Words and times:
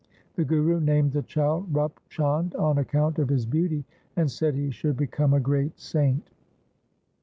The 0.33 0.43
Guru 0.43 0.79
named 0.79 1.11
the 1.11 1.21
child 1.21 1.67
Rup 1.71 1.99
Chand 2.09 2.55
on 2.55 2.79
account 2.79 3.19
of 3.19 3.29
his 3.29 3.45
beauty, 3.45 3.85
and 4.15 4.31
said 4.31 4.55
he 4.55 4.71
should 4.71 4.97
become 4.97 5.31
a 5.31 5.39
great 5.39 5.79
saint. 5.79 6.31